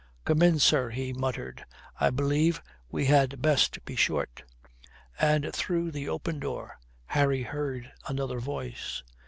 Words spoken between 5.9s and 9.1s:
the open door Harry heard another voice.